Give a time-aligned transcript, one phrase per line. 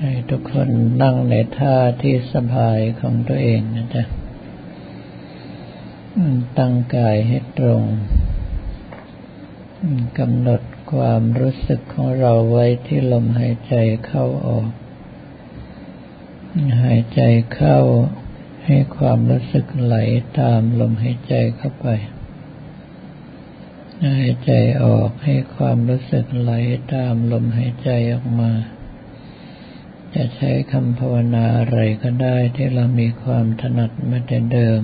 [0.00, 0.68] ให้ทุกคน
[1.02, 4.04] นั่งในท่าที่สบายของตัวเองนะจ๊ะ
[6.58, 7.82] ตั้งกายให้ตรง
[10.18, 13.74] กำหนดความรู้สึกของเราไว้ที่ลมหายใจ
[14.06, 14.68] เข้าออก
[16.82, 17.20] หายใจ
[17.54, 17.78] เข้า
[18.66, 19.96] ให้ความรู้สึกไหล
[20.40, 21.86] ตามลมหายใจเข้าไป
[24.20, 24.52] หายใจ
[24.84, 26.52] ออกให้ความรู้สึกไหล
[26.94, 28.52] ตามลมหายใจออกมา
[30.14, 34.82] จะใช้คำภาวนาอะไรก็ได้ที่เรามีความถนัดมาแต่เดิม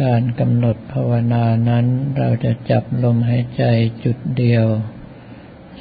[0.00, 1.86] การกำหนดภาวนานั้น
[2.18, 3.64] เราจะจับลมหายใจ
[4.04, 4.66] จุดเดียว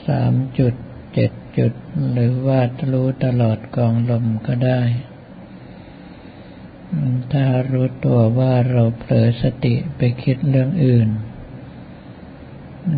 [0.08, 0.74] สามจุด
[1.14, 1.74] เจ็ดจุด
[2.12, 2.60] หรือว่า
[2.92, 4.82] รู้ตลอดกองลมก็ได้
[7.32, 11.10] ถ้ารู้ตัวว่าเราเผลอสติไปคิดเรื่องอื่น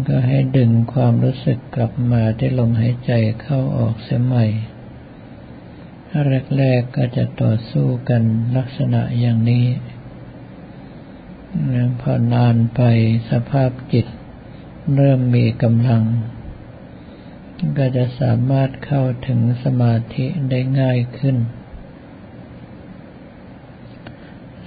[0.08, 4.45] ก็ให้ดึงความรู้สึกกลับมาที่ลมหายใจเข้าออกเสียใหม่
[6.57, 8.23] แรกๆก็จะต่อสู้กัน
[8.57, 9.65] ลักษณะอย่างนี้
[12.01, 12.82] พอนานไป
[13.32, 14.05] สภาพจิต
[14.96, 16.04] เริ่มมีกำลัง
[17.77, 21.38] ก็จะสามารถเข้าถึงสมาธิได้ง่ายขึ้น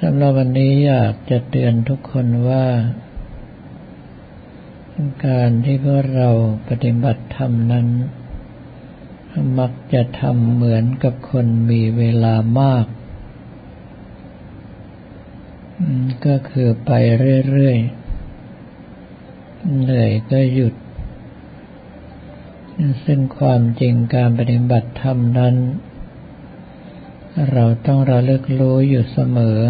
[0.01, 2.67] สำหรับวันนี้อยากจะเตือนทุกคนว่า
[5.27, 6.29] การที่พวกเรา
[6.69, 7.87] ปฏิบัติธรรมนั้น
[9.59, 12.87] มักจะทำเหมือนกับคนมีเวลามาก
[16.27, 16.91] ก็คือไป
[17.49, 20.75] เรื่อยๆ เหนื่อยก็หยุด
[23.05, 25.55] ซึ่งความจริงการปฏิบัติธรรมนั้น
[27.53, 29.61] เราต้องระลึกรู้อยู่เสมอ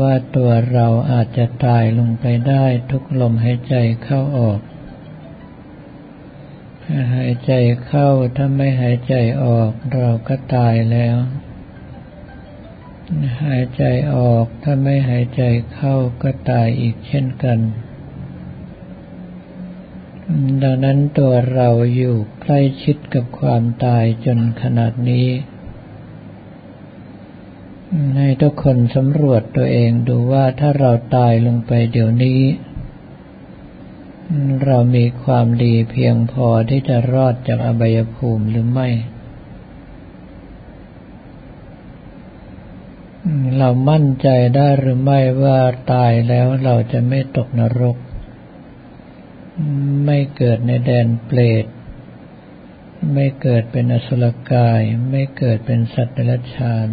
[0.00, 4.60] ว่าตัวเราอาจจะตายลงไปได้ทุกลมหายใจเข้าออก
[7.16, 7.52] หายใจ
[7.86, 11.16] เข้าถ้าไม่หายใจออกเราก็ตายแล้ว
[13.44, 13.84] หายใจ
[14.16, 15.42] ออกถ้าไม่หายใจ
[15.72, 17.58] เข้าก็ตายอีกเช่นกัน
[20.62, 25.26] ดังนั้นตัวเราอยู่ใกล้ชิดกับความตายจนขนาดนี้
[28.16, 32.40] ให้ทุกคนสำรวจตัวเองดูว่าถ้าเราตายลงไปเดี๋ยวนี้
[34.64, 38.88] เรามีความดีเพียงพอที่จะรอดจากอบายภูมิหรือไม่
[43.58, 45.58] เรามั่นใจได้หรือไม่ว่า
[45.92, 47.96] ตายแล้วเราจะไม่ตกนรก
[50.06, 51.66] ไม่เกิดในแดนเปรต
[53.14, 54.80] ไม่เกิดเป็นอสุรกาย
[55.10, 56.88] ไม่เกิดเป็นสัตว์เดรัจฉาน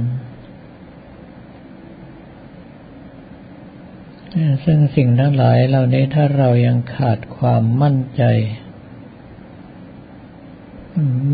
[4.66, 8.24] ซึ่งสิ่งทั้งหลายเหล่านี้ถ้าเรายังขาดความมั่นใจ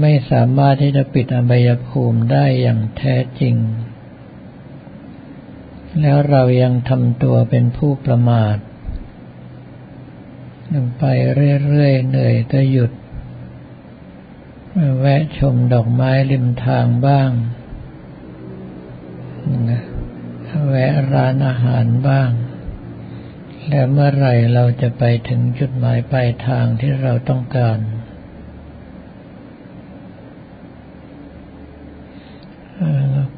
[0.02, 3.56] ไม่สามารถที่จะปิดอบายภูมิได้อย่างแท้จริง
[6.02, 8.58] แล้วเรายังทำตัวเป็นผู้ประมาท
[11.00, 11.03] ไป
[11.34, 12.92] เรื่อยๆเหนื่อยก็หยุด
[15.00, 17.30] แวะชมดอกไม้ริมทางบ้าง
[20.70, 22.30] แวะร้านอาหารบ้าง
[23.69, 27.79] แล้วเมื่อไรเราจะไปถึงจุดหมายปลายทางที่เราต้องการ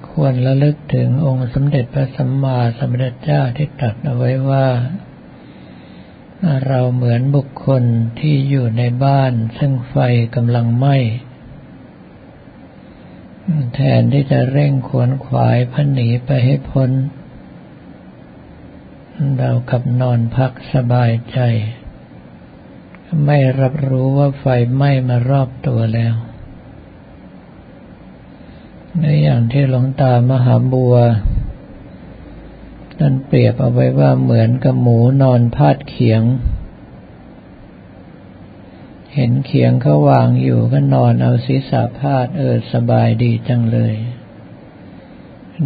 [0.09, 4.67] ควรระลึกถึงองค์สมเด็จพระสัมมาสัมพุทธเจ้าที่ตรัสเอาไว้ว่า
[6.67, 7.83] เราเหมือนบุคคล
[8.19, 9.97] ที่อยู่ในบ้านซึ่งไฟ
[10.35, 10.97] กำลังไหม้
[13.75, 16.89] แทนที่จะเร่งขวนขวายพันหนีไปให้พ้น
[19.37, 21.39] เรากับนอนพักสบายใจ
[23.25, 26.15] ไม่รับรู้ว่าไฟไหม้มารอบตัวแล้ว
[28.99, 30.95] ในอย่างที่หลวงตามหาบัว
[32.99, 36.21] ท่านเปรียบเอาไว้ว่าเหมือนกับหมูนอนพาดเขียง
[39.13, 43.95] เห็นเขียงเขาวางอยู่ก็นอนเอาศีรษะพาดเออสบายดีจังเลย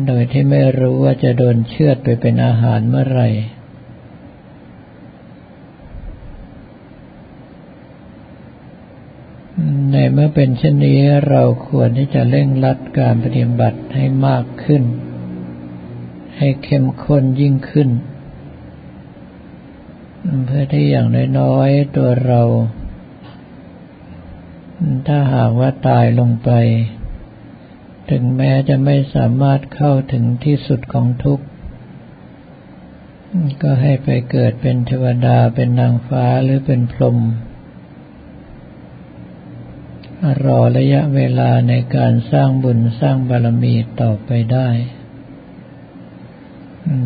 [0.06, 3.30] โดยที่ไม่รู้ว่าจะโดนเชือดไปเป็นอาหารเมื่อไหร่
[9.92, 11.00] ในเมื่อเป็นเช่นนี้
[11.30, 14.84] เราควรที่จะเร่งรัดการปฏิบัติให้มากขึ้น
[16.38, 17.90] ให้เข้มข้นยิ่งขึ้น
[20.46, 21.08] เพื่อที่อย่าง
[21.40, 22.42] น้อยๆตัวเรา
[25.08, 26.52] ถ้าหากว่าตายลงไป
[28.12, 31.46] ถึงแม้จะไม่สามารถเข้าถึงที่สุดของทุกข์
[33.62, 37.18] ก็ให้ไปเกิดเป็นเทวดาเป็นนางฟ้าหรือเป็นพรหม
[40.44, 44.70] รอระยะเวลาในการสร้างบุญสร้างบารมีต่อไปได้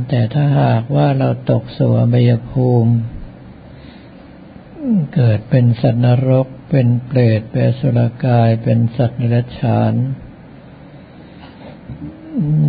[0.08, 2.94] แต่ถ้าหากว่าเราตกสู่อบายภูมิ
[5.16, 9.94] เกิดเป็นสัตว์นรก เป็นเปรตเป็นสุรกาย เป็นสัตว์นิรชาน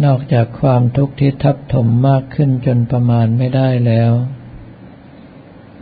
[0.05, 4.13] นอกจากความทุกข์ที่ทับถมมากขึ้นจนประมาณไม่ได้แล้ว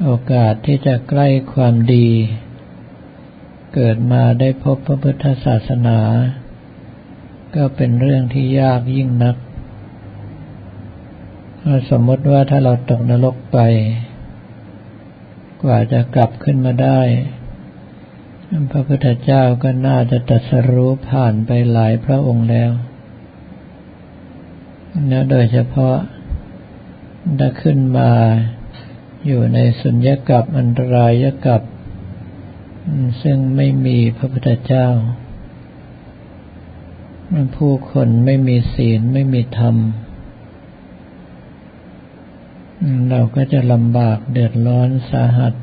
[0.03, 2.09] โอกาสที่จะใกล้ความดี
[3.75, 6.01] เกิดมาได้พบพระพุทธศาสนา
[7.55, 9.37] ก็เป็นเรื่องที่ยากยิ่งนัก
[11.91, 13.59] สมมติว่าถ้าเราตกนรกไป
[15.63, 17.01] กว่าจะกลับขึ้นมาได้
[18.71, 22.71] พระพุทธเจ้าก็น่าจะตรัสรู้ผ่านไปหลายพระองค์แล้ว
[25.09, 25.97] แล้วโดยเฉพาะ
[27.37, 28.11] ได้ขึ้นมา
[29.27, 31.13] อยู่ในสุญญากับอันตราย
[31.47, 31.63] กับ
[33.23, 34.89] ซึ่งไม่มีพระพุทธเจ้า
[37.57, 39.77] ผู้คนไม่มีศีลไม่มีธรรม
[43.11, 45.55] เราก็จะลำบากเดือดร้อนสาหัส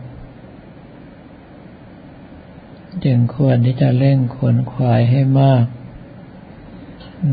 [3.05, 5.65] จึงควรที่จะเร่งขวนขวายให้มาก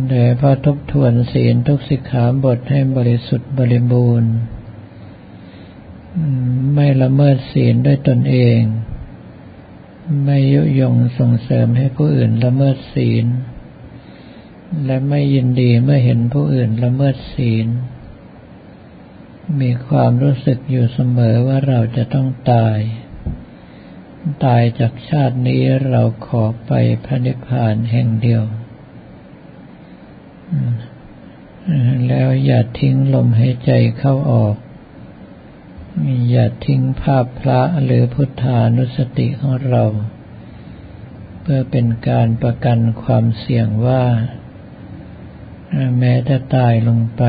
[0.09, 4.33] โดยพอทบทวนศีลทุกสิกขาบทให้บริสุทธิ์บริบูรณ์
[6.75, 8.61] ไม่ละเมิดศีลด้วยตนเอง
[10.25, 13.27] ไม่ยุยงส่งเสริมให้ผู้อื่นละเมิดศีล
[14.85, 17.67] และไม่ยินดีเมื่อเห็นผู้อื่นละเมิดศีล
[19.61, 22.79] มีความรู้สึกอยู่เสมอว่าเราจะต้องตาย
[24.45, 25.61] ตายจากชาตินี้
[25.91, 26.73] เราขอไป
[27.05, 28.45] พระนิพพานแห่งเดียว
[32.07, 34.57] แล้วอย่าทิ้งลมหายใจเข้าออก
[36.31, 39.85] อย่าทิ้งภาพพระหรือพุทธานุสติของเรา
[41.43, 44.05] เพื่อเป็นการประกันความเสี่ยงว่า
[45.99, 47.23] แม้จะตายลงไป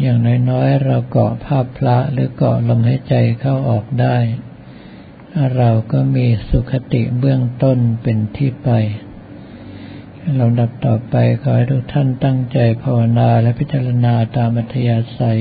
[0.00, 0.18] อย่าง
[0.50, 4.16] น้อยๆ เราเกาะภาพพระหรือเกาะลมหายใจเข้าออกได้
[5.56, 8.70] เราก็มีสุขติเบื้องต้นเป็นที่ไป
[10.36, 15.40] เราดับต่อไปขอให้ทุกท่านตั้งใจภาวนาและพิจารณาตามอัธยาศัย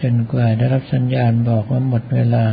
[0.00, 2.44] จนกว่าได้รับสัญญาณบอกว่าหมดเวลา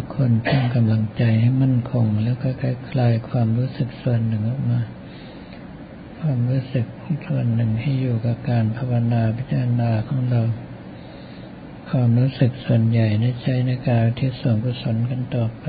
[0.00, 2.48] กคนตั้งกำลังใจให้มั่นคง แล้วก็
[2.90, 4.80] คลายความรู้สึกส่วนหนึ่งออกมา
[6.20, 6.86] ความรู้สึก
[7.26, 10.42] ส่วนหนึ่งให้อยู่กับการภาวนาพิจารณาของเรา
[11.90, 15.66] ความรู้สึกส่วนใหญ่ในใจในการที่ส่วนกุศลกันต่อไป